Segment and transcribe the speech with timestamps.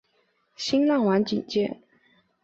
[0.55, 1.79] 新浪网简介